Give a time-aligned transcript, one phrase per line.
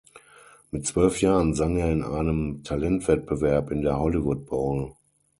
[0.71, 4.95] Mit zwölf Jahren sang er in einem Talentwettbewerb in der Hollywood Bowl.